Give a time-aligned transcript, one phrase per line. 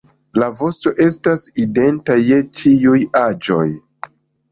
[0.43, 3.67] La vosto estas identa je ĉiuj aĝoj.